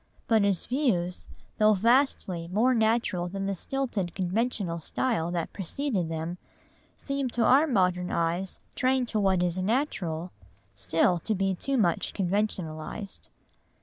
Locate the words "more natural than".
2.47-3.45